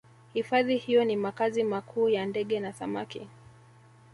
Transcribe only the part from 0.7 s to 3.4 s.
hiyo ni makazi makuu ya ndege na samaki